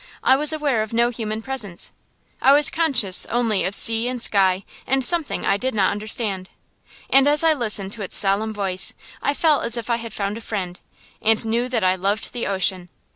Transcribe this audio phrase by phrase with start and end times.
[0.23, 1.91] I was aware of no human presence;
[2.41, 6.49] I was conscious only of sea and sky and something I did not understand.
[7.11, 10.39] And as I listened to its solemn voice, I felt as if I had found
[10.39, 10.79] a friend,
[11.21, 12.89] and knew that I loved the ocean.